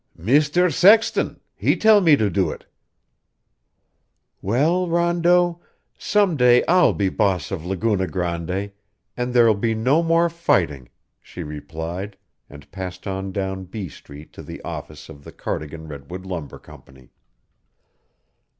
[0.17, 0.73] "Mr.
[0.73, 2.65] Sexton, he tell me to do it."
[4.41, 5.61] "Well, Rondeau,
[5.95, 8.71] some day I'll be boss of Laguna Grande
[9.15, 12.17] and there'll be no more fighting," she replied,
[12.49, 17.11] and passed on down B Street to the office of the Cardigan Redwood Lumber Company.